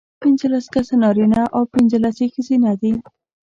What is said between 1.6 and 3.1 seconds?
پینځلس یې ښځینه دي.